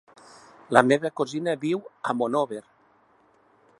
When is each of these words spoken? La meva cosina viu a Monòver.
La 0.77 0.81
meva 0.91 1.11
cosina 1.21 1.55
viu 1.67 1.83
a 2.13 2.17
Monòver. 2.23 2.63